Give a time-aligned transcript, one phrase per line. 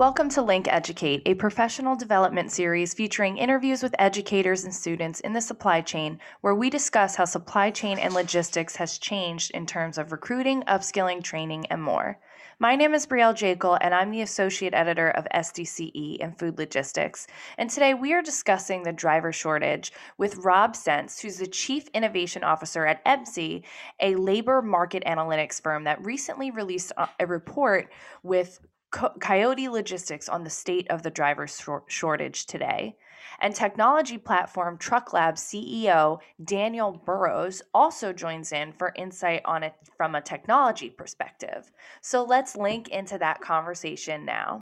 [0.00, 5.34] Welcome to Link Educate, a professional development series featuring interviews with educators and students in
[5.34, 9.98] the supply chain, where we discuss how supply chain and logistics has changed in terms
[9.98, 12.18] of recruiting, upskilling, training, and more.
[12.58, 17.26] My name is Brielle Jaekel, and I'm the Associate Editor of SDCE and Food Logistics.
[17.58, 22.42] And today we are discussing the driver shortage with Rob Sentz, who's the Chief Innovation
[22.42, 23.64] Officer at EMSI,
[24.00, 27.90] a labor market analytics firm that recently released a report
[28.22, 31.46] with Coyote Logistics on the state of the driver
[31.86, 32.96] shortage today.
[33.40, 39.74] And technology platform Truck TruckLab CEO Daniel Burrows also joins in for insight on it
[39.96, 41.70] from a technology perspective.
[42.00, 44.60] So let's link into that conversation now.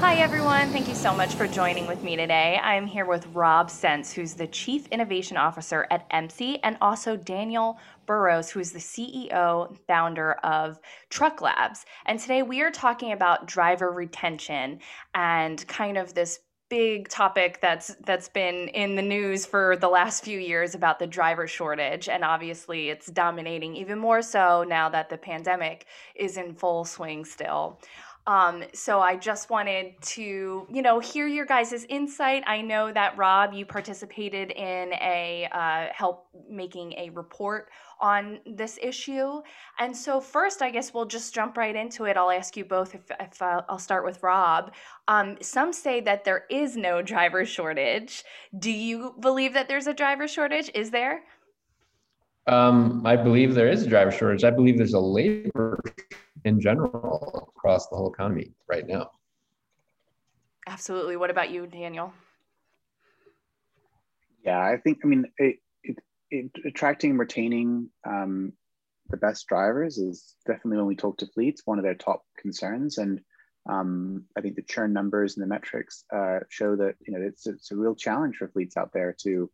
[0.00, 0.70] Hi, everyone.
[0.70, 2.60] Thank you so much for joining with me today.
[2.62, 7.78] I'm here with Rob Sentz, who's the Chief Innovation Officer at EMSI, and also Daniel
[8.08, 11.86] Burrows, who is the CEO founder of Truck Labs.
[12.06, 14.80] And today we are talking about driver retention
[15.14, 20.22] and kind of this big topic that's that's been in the news for the last
[20.22, 25.08] few years about the driver shortage and obviously it's dominating even more so now that
[25.08, 27.80] the pandemic is in full swing still
[28.28, 32.44] um, so I just wanted to, you know, hear your guys' insight.
[32.46, 37.70] I know that Rob, you participated in a uh, help making a report
[38.02, 39.40] on this issue.
[39.78, 42.18] And so first, I guess we'll just jump right into it.
[42.18, 44.74] I'll ask you both if, if I'll, I'll start with Rob.
[45.08, 48.24] Um, some say that there is no driver shortage.
[48.58, 50.70] Do you believe that there's a driver shortage?
[50.74, 51.22] Is there?
[52.46, 54.44] Um, I believe there is a driver shortage.
[54.44, 55.80] I believe there's a labor
[56.44, 59.10] in general across the whole economy right now.
[60.66, 61.16] Absolutely.
[61.16, 62.12] What about you, Daniel?
[64.44, 65.96] Yeah, I think, I mean, it, it,
[66.30, 68.52] it, attracting and retaining um,
[69.08, 72.98] the best drivers is definitely when we talk to fleets, one of their top concerns.
[72.98, 73.20] And
[73.68, 77.46] um, I think the churn numbers and the metrics uh, show that, you know, it's,
[77.46, 79.50] it's a real challenge for fleets out there to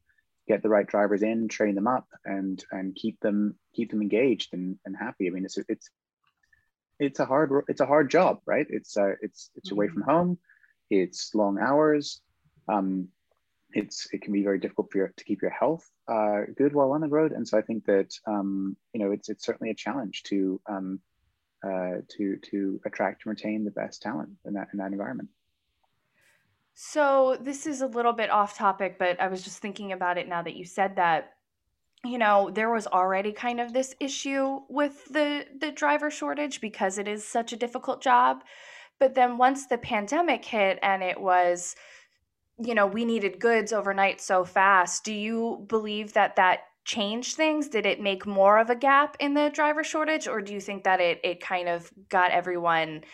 [0.47, 4.51] get the right drivers in, train them up and, and keep them, keep them engaged
[4.53, 5.27] and, and happy.
[5.29, 5.89] I mean, it's, it's,
[6.99, 8.67] it's a hard it's a hard job right?
[8.69, 10.11] It's uh, it's it's away from mm-hmm.
[10.11, 10.39] home.
[10.91, 12.21] It's long hours.
[12.69, 13.09] Um,
[13.73, 16.93] it's it can be very difficult for your, to keep your health uh, good while
[16.93, 17.33] on the road.
[17.33, 21.01] And so i think that um, you know it's it's certainly a challenge to um,
[21.65, 25.29] uh, to to attract and retain the best talent in that in that environment.
[26.77, 30.29] So this is a little bit off topic but i was just thinking about it
[30.29, 31.35] now that you said that
[32.05, 36.99] you know there was already kind of this issue with the the driver shortage because
[36.99, 38.45] it is such a difficult job.
[39.01, 41.75] But then once the pandemic hit and it was
[42.59, 47.69] you know we needed goods overnight so fast do you believe that that changed things?
[47.69, 50.85] Did it make more of a gap in the driver shortage or do you think
[50.85, 53.05] that it it kind of got everyone's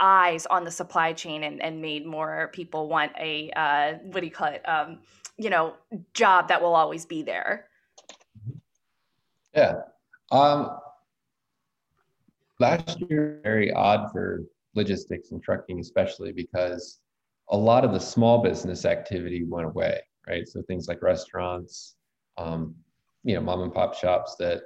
[0.00, 4.26] eyes on the supply chain and, and made more people want a uh, what do
[4.26, 4.98] you call it um,
[5.36, 5.74] you know
[6.14, 7.67] job that will always be there
[9.54, 9.74] yeah.
[10.30, 10.78] Um,
[12.60, 14.42] last year, very odd for
[14.74, 17.00] logistics and trucking, especially because
[17.50, 20.46] a lot of the small business activity went away, right?
[20.46, 21.96] So things like restaurants,
[22.36, 22.74] um,
[23.24, 24.62] you know, mom and pop shops that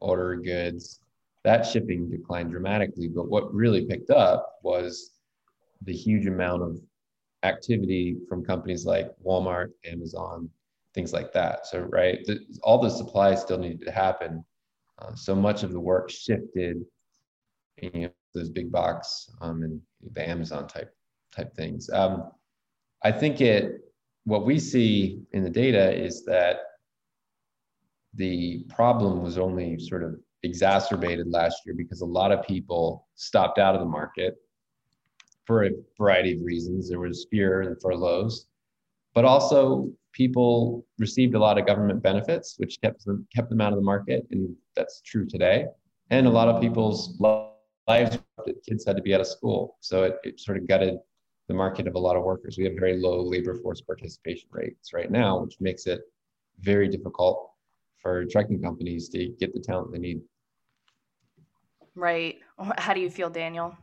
[0.00, 1.00] order goods,
[1.44, 3.08] that shipping declined dramatically.
[3.08, 5.12] But what really picked up was
[5.82, 6.80] the huge amount of
[7.42, 10.50] activity from companies like Walmart, Amazon,
[10.96, 11.66] things like that.
[11.66, 14.44] So, right, the, all the supplies still needed to happen.
[14.98, 16.78] Uh, so much of the work shifted,
[17.80, 19.80] you know, those big box um, and
[20.12, 20.92] the Amazon type
[21.30, 21.88] type things.
[21.92, 22.32] Um,
[23.04, 23.82] I think it.
[24.24, 26.56] What we see in the data is that
[28.14, 33.60] the problem was only sort of exacerbated last year because a lot of people stopped
[33.60, 34.34] out of the market
[35.44, 36.88] for a variety of reasons.
[36.88, 38.46] There was fear and furloughs,
[39.14, 43.72] but also people received a lot of government benefits, which kept them kept them out
[43.72, 45.66] of the market, and that's true today.
[46.10, 48.18] And a lot of people's lives,
[48.66, 50.98] kids had to be out of school, so it, it sort of gutted
[51.48, 52.56] the market of a lot of workers.
[52.56, 56.00] We have very low labor force participation rates right now, which makes it
[56.60, 57.50] very difficult
[57.98, 60.22] for trucking companies to get the talent they need.
[61.94, 62.36] Right.
[62.78, 63.76] How do you feel, Daniel?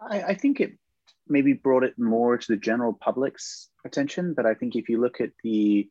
[0.00, 0.79] I, I think it
[1.28, 4.34] maybe brought it more to the general public's attention.
[4.34, 5.88] But I think if you look at the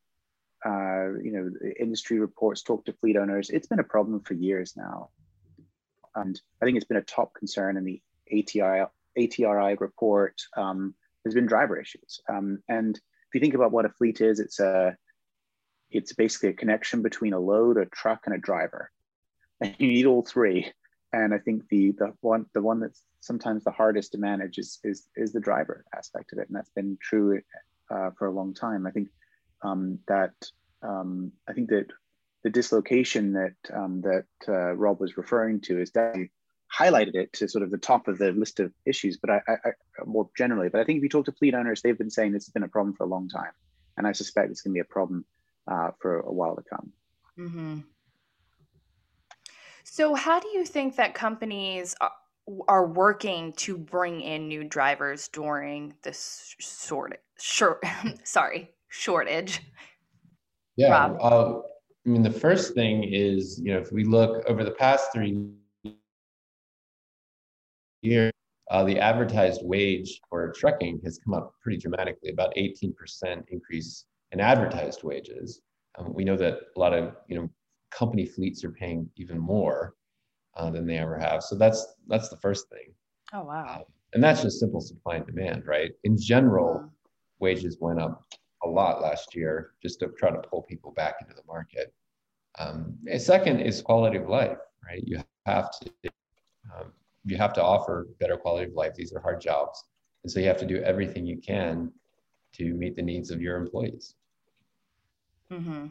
[0.66, 4.74] uh, you know industry reports, talk to fleet owners, it's been a problem for years
[4.76, 5.10] now,
[6.16, 8.02] and I think it's been a top concern in the
[8.32, 8.86] ATI
[9.18, 10.42] ATRI report.
[10.56, 10.96] Um,
[11.26, 14.60] has been driver issues, um, and if you think about what a fleet is, it's
[14.60, 14.98] a
[15.92, 18.92] it's basically a connection between a load, a truck, and a driver.
[19.62, 20.72] and you need all three.
[21.12, 24.80] And I think the the one the one that's sometimes the hardest to manage is
[24.84, 27.42] is is the driver aspect of it, and that's been true
[27.92, 28.88] uh, for a long time.
[28.88, 29.10] I think
[29.62, 30.34] um, that
[30.82, 31.88] um, I think that
[32.44, 36.32] the dislocation that um, that uh, Rob was referring to is definitely
[36.76, 39.54] highlighted it to sort of the top of the list of issues, but I, I,
[39.66, 39.72] I,
[40.06, 40.70] more generally.
[40.70, 42.64] But I think if you talk to fleet owners, they've been saying this has been
[42.64, 43.52] a problem for a long time,
[43.98, 45.26] and I suspect it's going to be a problem
[45.68, 46.92] uh, for a while to come.
[47.38, 47.80] Mm-hmm.
[49.84, 51.96] So, how do you think that companies
[52.68, 57.84] are, working to bring in new drivers during this short, short,
[58.24, 59.62] sorry, shortage?
[60.76, 61.62] Yeah, uh,
[62.06, 65.50] I mean, the first thing is, you know, if we look over the past three
[68.02, 68.32] years
[68.70, 72.94] uh, the advertised wage for trucking has come up pretty dramatically, about 18%
[73.50, 75.62] increase in advertised wages.
[75.98, 77.50] Um, we know that a lot of you know
[77.90, 79.96] company fleets are paying even more
[80.56, 81.44] uh, than they ever have.
[81.44, 82.94] So that's that's the first thing.
[83.34, 83.78] Oh wow!
[83.78, 85.92] Um, and that's just simple supply and demand, right?
[86.04, 86.88] In general, mm-hmm.
[87.40, 88.26] wages went up
[88.64, 91.94] a lot last year just to try to pull people back into the market.
[92.58, 95.02] Um, second is quality of life, right?
[95.06, 96.12] You have to
[96.76, 96.92] um,
[97.26, 98.94] you have to offer better quality of life.
[98.96, 99.84] These are hard jobs.
[100.24, 101.92] And so you have to do everything you can
[102.54, 104.16] to meet the needs of your employees.
[105.52, 105.88] Mm-hmm.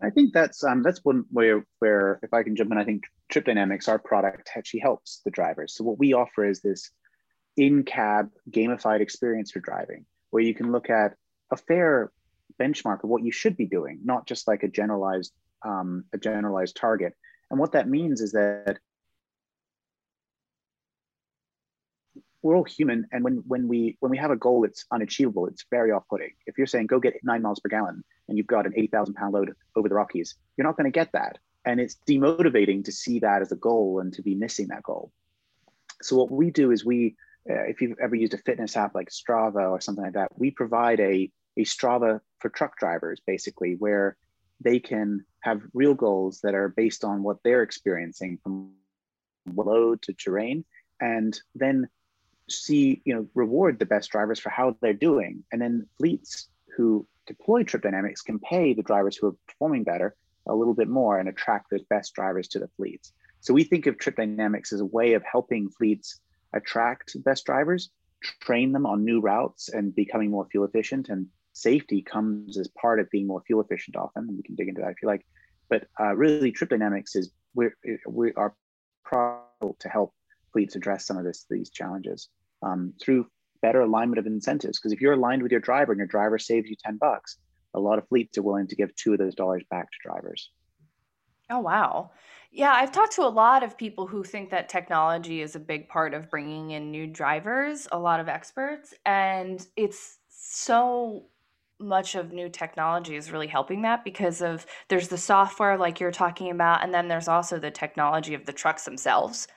[0.00, 3.04] I think that's um, that's one way where if I can jump in, I think
[3.28, 5.74] Trip Dynamics, our product, actually helps the drivers.
[5.74, 6.90] So what we offer is this
[7.56, 11.14] in-cab gamified experience for driving, where you can look at
[11.50, 12.10] a fair
[12.60, 15.32] benchmark of what you should be doing, not just like a generalized
[15.64, 17.14] um, a generalized target.
[17.50, 18.78] And what that means is that
[22.42, 25.64] we're all human and when when we when we have a goal that's unachievable it's
[25.70, 26.30] very off-putting.
[26.46, 29.34] If you're saying go get nine miles per gallon and you've got an 80000 pound
[29.34, 31.38] load over the rockies you're not going to get that.
[31.64, 35.12] And it's demotivating to see that as a goal and to be missing that goal.
[36.02, 37.16] So what we do is we
[37.48, 40.50] uh, if you've ever used a fitness app like strava or something like that we
[40.50, 44.16] provide a a strava for truck drivers basically where
[44.60, 48.72] they can have real goals that are based on what they're experiencing from
[49.54, 50.64] load to terrain.
[51.00, 51.88] And then
[52.52, 55.44] see, you know, reward the best drivers for how they're doing.
[55.52, 60.14] And then fleets who deploy Trip Dynamics can pay the drivers who are performing better
[60.46, 63.12] a little bit more and attract those best drivers to the fleets.
[63.40, 66.20] So we think of Trip Dynamics as a way of helping fleets
[66.52, 67.90] attract best drivers,
[68.40, 71.08] train them on new routes and becoming more fuel efficient.
[71.08, 74.28] And safety comes as part of being more fuel efficient often.
[74.28, 75.24] And we can dig into that if you like.
[75.68, 78.54] But uh, really, Trip Dynamics is we are
[79.04, 79.42] proud
[79.80, 80.14] to help
[80.52, 82.28] fleets address some of this, these challenges
[82.62, 83.26] um, through
[83.60, 84.78] better alignment of incentives.
[84.78, 87.38] Because if you're aligned with your driver and your driver saves you 10 bucks,
[87.74, 90.50] a lot of fleets are willing to give two of those dollars back to drivers.
[91.48, 92.10] Oh, wow.
[92.50, 95.88] Yeah, I've talked to a lot of people who think that technology is a big
[95.88, 101.26] part of bringing in new drivers, a lot of experts, and it's so
[101.78, 106.12] much of new technology is really helping that because of there's the software like you're
[106.12, 109.48] talking about and then there's also the technology of the trucks themselves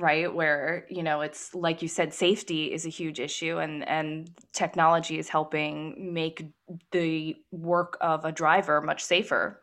[0.00, 4.30] right where you know it's like you said safety is a huge issue and and
[4.52, 6.46] technology is helping make
[6.90, 9.60] the work of a driver much safer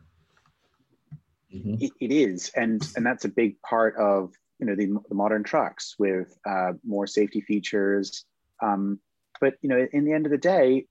[1.53, 1.75] mm-hmm.
[1.79, 5.43] it, it is and and that's a big part of you know the, the modern
[5.43, 8.25] trucks with uh, more safety features
[8.61, 8.99] um,
[9.39, 10.85] but you know in the end of the day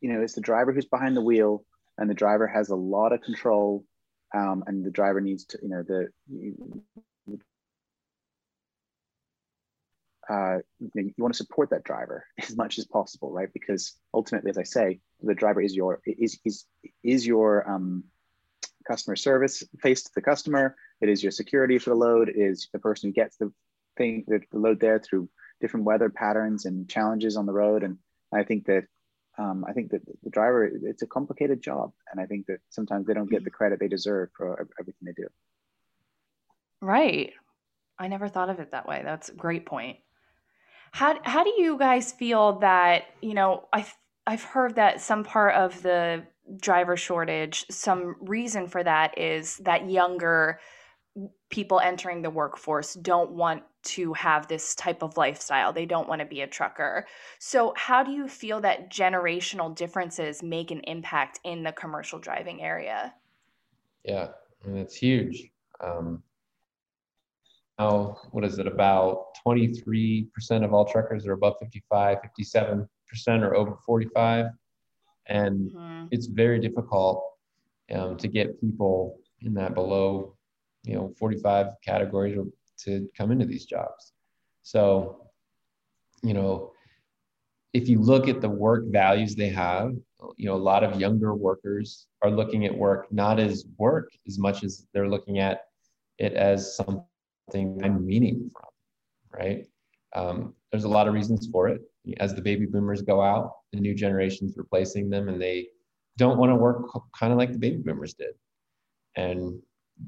[0.00, 1.64] you know it's the driver who's behind the wheel
[1.98, 3.84] and the driver has a lot of control
[4.34, 6.08] um, and the driver needs to you know the
[10.28, 13.52] uh, you, know, you, want to support that driver as much as possible, right?
[13.52, 16.64] Because ultimately, as I say, the driver is your is is
[17.02, 18.04] is your um,
[18.86, 20.76] customer service face to the customer.
[21.00, 22.28] It is your security for the load.
[22.28, 23.52] It is the person who gets the
[23.96, 25.28] thing the, the load there through
[25.60, 27.82] different weather patterns and challenges on the road.
[27.82, 27.98] And
[28.32, 28.84] I think that
[29.38, 33.06] um, I think that the driver it's a complicated job, and I think that sometimes
[33.06, 35.28] they don't get the credit they deserve for everything they do.
[36.80, 37.32] Right.
[37.98, 39.02] I never thought of it that way.
[39.04, 39.98] That's a great point.
[40.96, 43.94] How how do you guys feel that you know I I've,
[44.26, 46.24] I've heard that some part of the
[46.58, 50.58] driver shortage, some reason for that is that younger
[51.50, 55.70] people entering the workforce don't want to have this type of lifestyle.
[55.70, 57.06] They don't want to be a trucker.
[57.40, 62.62] So, how do you feel that generational differences make an impact in the commercial driving
[62.62, 63.12] area?
[64.02, 64.28] Yeah,
[64.64, 65.50] I mean, it's huge.
[65.78, 66.22] Um,
[67.78, 70.28] now, what is it, about 23%
[70.64, 72.86] of all truckers are above 55, 57%
[73.28, 74.46] are over 45.
[75.26, 76.06] And mm-hmm.
[76.10, 77.24] it's very difficult
[77.94, 80.36] um, to get people in that below
[80.86, 82.38] you know 45 categories
[82.78, 84.12] to come into these jobs.
[84.62, 85.28] So,
[86.22, 86.72] you know,
[87.72, 89.92] if you look at the work values they have,
[90.36, 94.38] you know, a lot of younger workers are looking at work not as work as
[94.38, 95.62] much as they're looking at
[96.18, 97.02] it as something
[97.54, 99.66] I'm meaning from, right?
[100.14, 101.80] Um, there's a lot of reasons for it.
[102.18, 105.68] As the baby boomers go out, the new generation's replacing them, and they
[106.16, 106.88] don't want to work
[107.18, 108.34] kind of like the baby boomers did.
[109.16, 109.60] And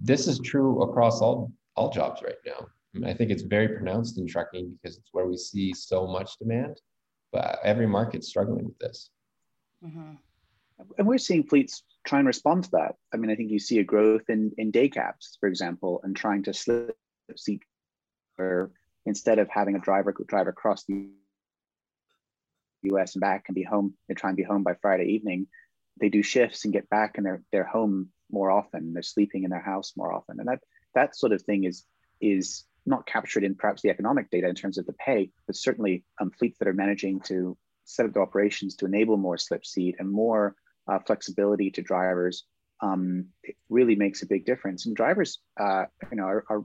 [0.03, 2.67] this is true across all all jobs right now.
[2.95, 6.07] I, mean, I think it's very pronounced in trucking because it's where we see so
[6.07, 6.81] much demand,
[7.33, 9.11] but every market's struggling with this.
[9.85, 10.15] Mm-hmm.
[10.99, 12.95] And we're seeing fleets try and respond to that.
[13.13, 16.17] I mean, I think you see a growth in, in day cabs, for example, and
[16.17, 16.97] trying to slip
[17.37, 17.63] seat
[18.39, 18.71] or
[19.07, 21.09] instead of having a driver drive across the
[22.83, 25.47] US and back and be home, they try and be home by Friday evening.
[26.01, 28.93] They do shifts and get back and they're they're home more often.
[28.93, 30.39] They're sleeping in their house more often.
[30.39, 30.61] And that
[30.95, 31.85] that sort of thing is
[32.21, 36.05] is not captured in perhaps the economic data in terms of the pay, but certainly
[36.21, 39.97] um, fleets that are managing to set up the operations to enable more slip seat
[39.99, 40.55] and more
[40.87, 42.45] uh, flexibility to drivers
[42.81, 44.87] um, it really makes a big difference.
[44.87, 46.65] And drivers, uh, you know, are, are,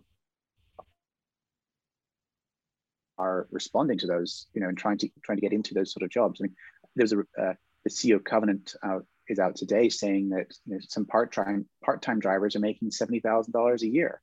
[3.17, 6.03] are responding to those, you know, and trying to trying to get into those sort
[6.03, 6.39] of jobs.
[6.39, 6.55] I mean,
[6.95, 7.53] there's a uh,
[7.83, 12.01] the CEO Covenant uh, is out today saying that you know, some part time part
[12.01, 14.21] time drivers are making seventy thousand dollars a year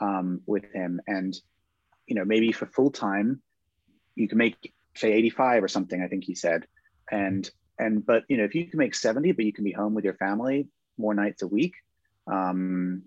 [0.00, 1.34] um, with him, and
[2.06, 3.42] you know maybe for full time
[4.14, 6.02] you can make say eighty five or something.
[6.02, 6.66] I think he said,
[7.10, 7.48] and
[7.78, 10.04] and but you know if you can make seventy, but you can be home with
[10.04, 11.74] your family more nights a week.
[12.26, 13.02] Um,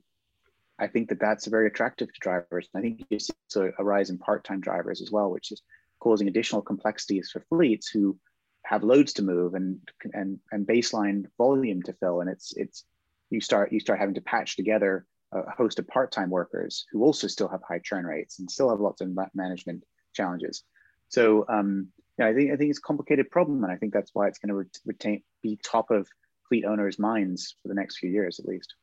[0.79, 2.69] I think that that's very attractive to drivers.
[2.75, 5.61] I think you see a rise in part-time drivers as well, which is
[5.99, 8.17] causing additional complexities for fleets who
[8.63, 9.79] have loads to move and
[10.13, 12.83] and and baseline volume to fill and it's it's
[13.29, 17.27] you start you start having to patch together a host of part-time workers who also
[17.27, 20.63] still have high churn rates and still have lots of management challenges
[21.09, 24.11] so um, yeah, I think I think it's a complicated problem, and I think that's
[24.13, 26.07] why it's going to retain be top of
[26.47, 28.73] fleet owners' minds for the next few years, at least.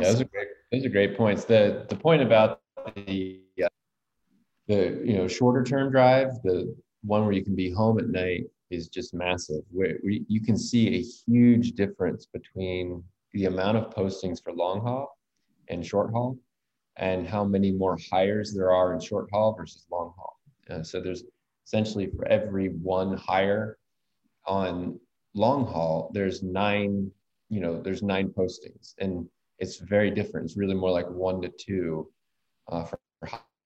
[0.00, 0.48] Yeah, those are great.
[0.70, 1.44] Those are great points.
[1.44, 2.60] The the point about
[3.06, 3.68] the uh,
[4.68, 8.44] the you know shorter term drive, the one where you can be home at night
[8.70, 9.62] is just massive.
[9.70, 15.18] Where, you can see a huge difference between the amount of postings for long haul
[15.68, 16.38] and short haul,
[16.96, 20.38] and how many more hires there are in short haul versus long haul.
[20.70, 21.24] Uh, so there's
[21.66, 23.78] essentially for every one hire
[24.46, 24.98] on
[25.34, 27.10] long haul, there's nine.
[27.48, 29.28] You know, there's nine postings, and
[29.62, 30.44] it's very different.
[30.44, 32.10] It's really more like one to two
[32.70, 32.98] uh, for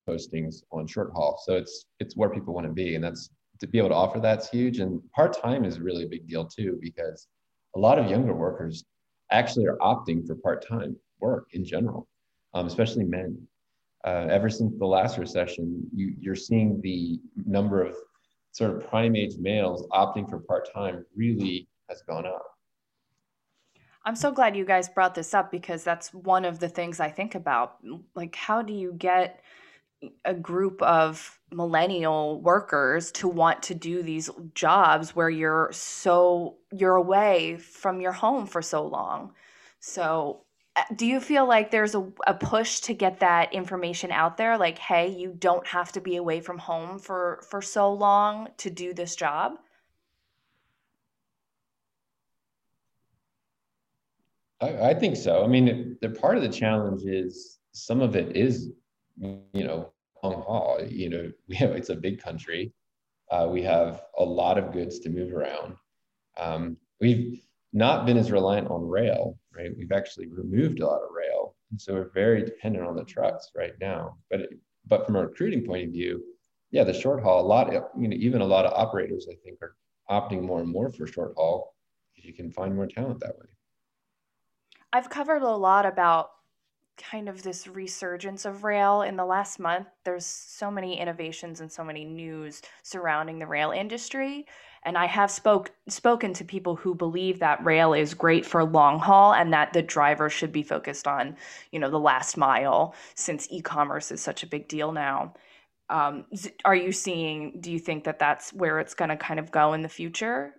[0.06, 1.40] postings on short haul.
[1.44, 4.20] So it's it's where people want to be, and that's to be able to offer
[4.20, 4.78] that's huge.
[4.78, 7.26] And part time is really a big deal too, because
[7.74, 8.84] a lot of younger workers
[9.32, 12.06] actually are opting for part time work in general,
[12.52, 13.30] um, especially men.
[14.04, 17.96] Uh, ever since the last recession, you, you're seeing the number of
[18.52, 22.55] sort of prime age males opting for part time really has gone up.
[24.06, 27.10] I'm so glad you guys brought this up because that's one of the things I
[27.10, 27.78] think about.
[28.14, 29.40] Like, how do you get
[30.25, 36.94] a group of millennial workers to want to do these jobs where you're so you're
[36.94, 39.32] away from your home for so long?
[39.80, 40.44] So
[40.76, 44.56] uh, do you feel like there's a, a push to get that information out there?
[44.56, 48.70] Like hey you don't have to be away from home for for so long to
[48.70, 49.54] do this job
[54.60, 55.44] I, I think so.
[55.44, 58.70] I mean, the part of the challenge is some of it is
[59.18, 60.80] you know, long haul.
[60.86, 62.72] You know, we have it's a big country.
[63.30, 65.76] Uh, we have a lot of goods to move around.
[66.38, 69.72] Um, we've not been as reliant on rail, right?
[69.76, 73.72] We've actually removed a lot of rail, so we're very dependent on the trucks right
[73.80, 74.16] now.
[74.30, 74.50] But it,
[74.86, 76.22] but from a recruiting point of view,
[76.70, 79.58] yeah, the short haul, a lot, you know, even a lot of operators, I think,
[79.60, 79.75] are
[80.08, 81.75] opting more and more for short haul
[82.14, 83.46] because you can find more talent that way.
[84.96, 86.30] I've covered a lot about
[86.96, 89.88] kind of this resurgence of rail in the last month.
[90.04, 94.46] There's so many innovations and so many news surrounding the rail industry.
[94.84, 98.98] And I have spoke spoken to people who believe that rail is great for long
[98.98, 101.36] haul and that the driver should be focused on,
[101.72, 105.34] you know, the last mile since e-commerce is such a big deal now.
[105.90, 106.24] Um,
[106.64, 107.60] are you seeing?
[107.60, 110.54] Do you think that that's where it's going to kind of go in the future?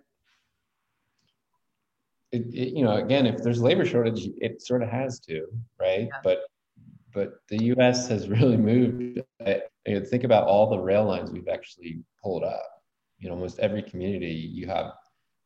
[2.32, 5.46] It, it, you know, again, if there's labor shortage, it sort of has to,
[5.80, 6.08] right?
[6.12, 6.20] Yeah.
[6.22, 6.40] But
[7.14, 8.08] but the U.S.
[8.08, 9.20] has really moved.
[9.44, 12.82] I, you know, think about all the rail lines we've actually pulled up.
[13.18, 14.92] You know, almost every community, you have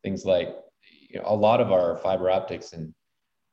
[0.02, 0.48] things like
[1.08, 2.92] you know, a lot of our fiber optics and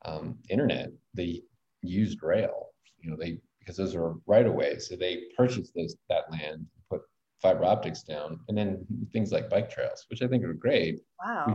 [0.06, 0.90] um, internet.
[1.14, 1.44] They
[1.82, 2.70] used rail
[3.02, 4.80] you know, they because those are right away.
[4.80, 7.02] So they purchased those that land, put
[7.42, 11.02] fiber optics down, and then things like bike trails, which I think are great.
[11.24, 11.46] Wow.
[11.48, 11.54] We,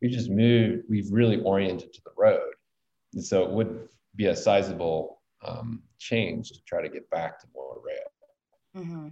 [0.00, 0.84] we just moved.
[0.88, 2.52] We've really oriented to the road,
[3.14, 7.46] and so it would be a sizable um, change to try to get back to
[7.54, 8.84] more rail.
[8.84, 9.08] Mm-hmm.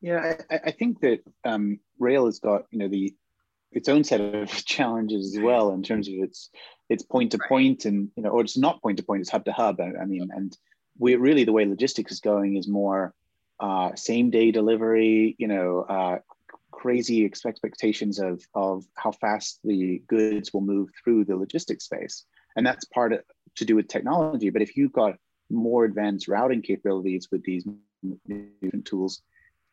[0.00, 3.14] Yeah, I, I, think that um, rail has got you know the
[3.72, 6.50] its own set of challenges as well in terms of its
[6.88, 9.44] its point to point and you know or it's not point to point it's hub
[9.46, 10.56] to hub I, I mean and
[10.98, 13.14] we really the way logistics is going is more
[13.60, 16.18] uh, same day delivery you know uh,
[16.84, 22.24] crazy expectations of of how fast the goods will move through the logistics space.
[22.56, 23.20] And that's part of,
[23.56, 24.50] to do with technology.
[24.50, 25.14] But if you've got
[25.50, 27.64] more advanced routing capabilities with these
[28.84, 29.22] tools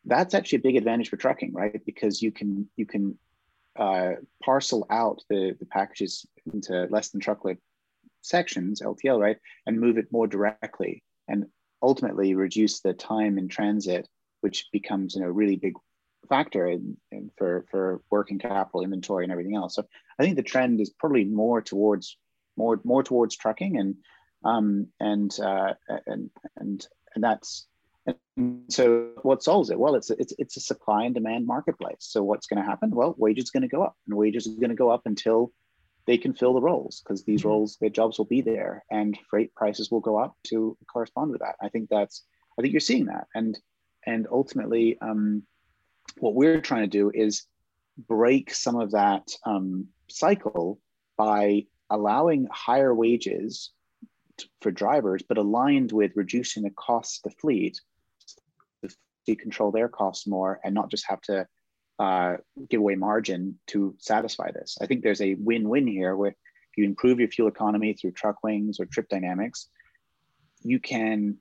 [0.04, 1.84] that's actually a big advantage for trucking right?
[1.84, 3.18] Because you can you can
[3.76, 7.58] uh, parcel out the, the packages into less than truckload
[8.20, 11.46] sections, LTL, right, and move it more directly, and
[11.82, 14.08] ultimately reduce the time in transit,
[14.40, 15.74] which becomes you know really big
[16.32, 19.74] factor in, in, for for working capital, inventory, and everything else.
[19.74, 19.84] So
[20.18, 22.16] I think the trend is probably more towards
[22.56, 23.96] more more towards trucking, and
[24.44, 25.74] um, and uh,
[26.06, 27.66] and and and that's
[28.06, 29.78] and so what solves it?
[29.78, 31.98] Well, it's a, it's it's a supply and demand marketplace.
[32.00, 32.90] So what's going to happen?
[32.90, 35.52] Well, wages going to go up, and wages are going to go up until
[36.06, 37.50] they can fill the roles because these mm-hmm.
[37.50, 41.40] roles, their jobs will be there, and freight prices will go up to correspond with
[41.40, 41.56] that.
[41.62, 42.24] I think that's
[42.58, 43.58] I think you're seeing that, and
[44.06, 45.44] and ultimately, um,
[46.18, 47.44] what we're trying to do is
[48.08, 50.80] break some of that um, cycle
[51.16, 53.70] by allowing higher wages
[54.60, 57.80] for drivers, but aligned with reducing the cost of the fleet
[59.26, 61.46] to control their costs more and not just have to
[61.98, 62.36] uh,
[62.68, 64.76] give away margin to satisfy this.
[64.80, 68.42] I think there's a win-win here where if you improve your fuel economy through truck
[68.42, 69.68] wings or trip dynamics,
[70.62, 71.36] you can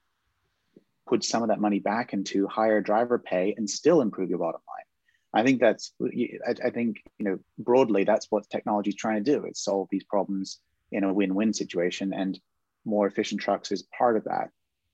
[1.07, 4.61] put some of that money back into higher driver pay and still improve your bottom
[4.67, 4.85] line.
[5.33, 9.45] I think that's, I, think, you know, broadly, that's what technology is trying to do.
[9.45, 10.59] Is solve these problems
[10.91, 12.39] in a win-win situation and
[12.83, 14.49] more efficient trucks is part of that.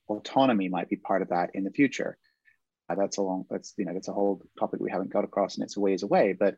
[0.07, 2.17] Autonomy might be part of that in the future.
[2.89, 5.55] Uh, that's a long, that's, you know, that's a whole topic we haven't got across
[5.55, 6.33] and it's a ways away.
[6.33, 6.57] But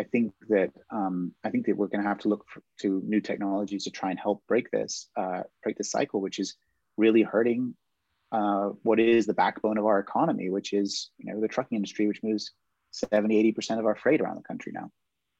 [0.00, 3.02] I think that, um, I think that we're going to have to look for, to
[3.04, 6.56] new technologies to try and help break this, uh, break this cycle, which is
[6.96, 7.74] really hurting
[8.32, 12.06] uh, what is the backbone of our economy, which is, you know, the trucking industry,
[12.06, 12.52] which moves
[12.92, 14.90] 70, 80% of our freight around the country now.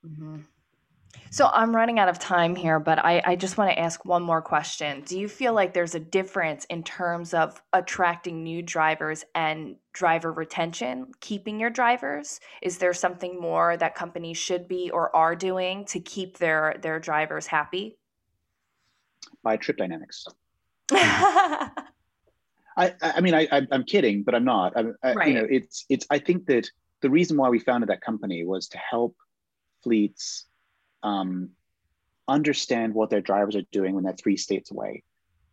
[0.07, 0.39] Mm-hmm.
[1.31, 4.23] So I'm running out of time here, but I, I just want to ask one
[4.23, 5.03] more question.
[5.03, 10.33] Do you feel like there's a difference in terms of attracting new drivers and driver
[10.33, 12.41] retention, keeping your drivers?
[12.63, 16.99] Is there something more that companies should be or are doing to keep their their
[16.99, 17.99] drivers happy?
[19.43, 20.27] By trip dynamics.
[22.79, 24.77] I, I mean, I, I'm kidding, but I'm not.
[24.77, 25.29] I, I, right.
[25.29, 26.07] You know, it's it's.
[26.11, 26.71] I think that
[27.03, 29.17] the reason why we founded that company was to help
[29.83, 30.47] fleets
[31.03, 31.51] um,
[32.29, 35.03] understand what their drivers are doing when they're three states away,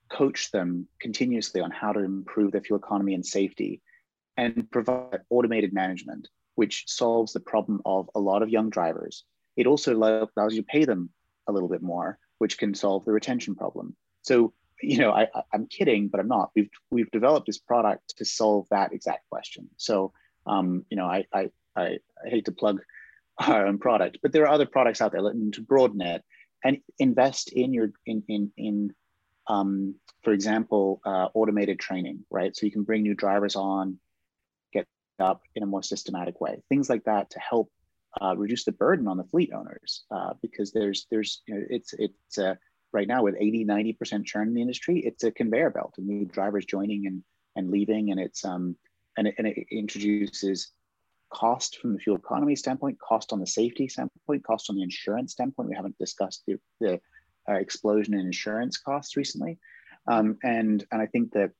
[0.09, 3.81] coach them continuously on how to improve their fuel economy and safety,
[4.37, 9.23] and provide automated management, which solves the problem of a lot of young drivers.
[9.57, 11.09] It also allows you to pay them
[11.47, 13.95] a little bit more, which can solve the retention problem.
[14.21, 16.51] So, you know, I, am kidding, but I'm not.
[16.55, 19.69] We've we've developed this product to solve that exact question.
[19.77, 20.13] So,
[20.45, 22.81] um, you know, I, I I, hate to plug
[23.39, 26.23] our own product, but there are other products out there to broaden it
[26.63, 28.95] and invest in your in in in
[29.47, 32.55] um, for example, uh, automated training, right?
[32.55, 33.99] So you can bring new drivers on,
[34.73, 34.87] get
[35.19, 37.71] up in a more systematic way, things like that to help
[38.21, 41.93] uh, reduce the burden on the fleet owners uh, because there's there's you know, it's
[41.93, 42.55] it's uh,
[42.95, 46.07] right now with 80 90 percent churn in the industry it's a conveyor belt and
[46.07, 47.23] new drivers joining and
[47.55, 48.75] and leaving and it's um
[49.17, 50.71] and it, and it introduces
[51.35, 55.33] cost from the fuel economy standpoint, cost on the safety standpoint, cost on the insurance
[55.33, 55.69] standpoint.
[55.69, 56.99] We haven't discussed the, the
[57.49, 59.59] uh, explosion in insurance costs recently,
[60.07, 61.51] um, and and I think that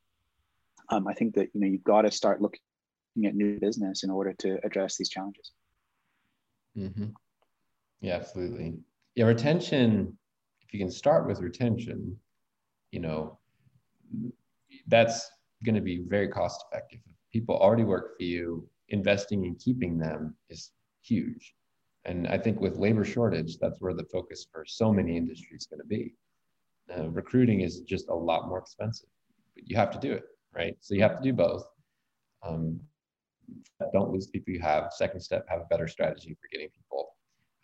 [0.89, 2.59] um, I think that you know you've got to start looking
[3.25, 5.51] at new business in order to address these challenges.
[6.77, 7.07] Mm-hmm.
[8.01, 8.75] Yeah, absolutely.
[9.15, 10.17] Yeah, retention.
[10.67, 12.17] If you can start with retention,
[12.91, 13.38] you know,
[14.88, 15.30] that's
[15.63, 16.99] going to be very cost effective.
[17.32, 21.56] People already work for you investing in keeping them is huge.
[22.06, 25.67] And I think with labor shortage, that's where the focus for so many industries is
[25.67, 26.13] going to be.
[26.95, 29.10] Uh, recruiting is just a lot more expensive,
[29.56, 30.23] but you have to do it,
[30.54, 30.75] right?
[30.82, 31.65] So you have to do both.
[32.45, 32.80] Um,
[33.91, 34.93] don't lose people you have.
[34.93, 37.15] Second step, have a better strategy for getting people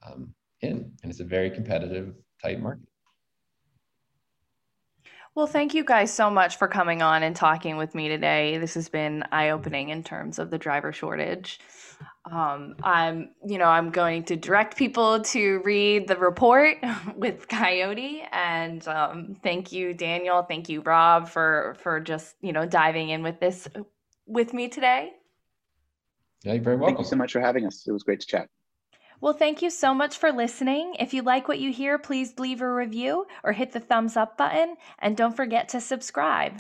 [0.06, 0.92] um, in.
[1.04, 2.88] And it's a very competitive, tight market.
[5.34, 8.58] Well, thank you guys so much for coming on and talking with me today.
[8.58, 11.62] This has been eye-opening in terms of the driver shortage.
[12.30, 16.78] Um, I'm, you know, I'm going to direct people to read the report
[17.16, 20.44] with Coyote, and um, thank you, Daniel.
[20.44, 23.70] Thank you, Rob, for for just you know diving in with this
[24.28, 25.14] with me today.
[26.44, 26.96] Yeah, you're very welcome.
[26.96, 27.86] Thank you so much for having us.
[27.88, 28.50] It was great to chat.
[29.22, 30.96] Well, thank you so much for listening.
[31.00, 34.36] If you like what you hear, please leave a review or hit the thumbs up
[34.36, 36.60] button, and don't forget to subscribe.